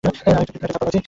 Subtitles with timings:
[0.03, 0.99] আরেকটা ক্রিপ্টোনাইটের ধাপ্পাবাজি।